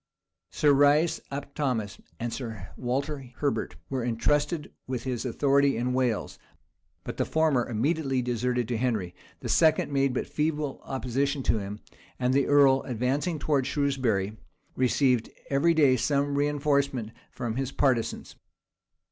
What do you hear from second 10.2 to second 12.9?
feeble opposition to him; and the earl,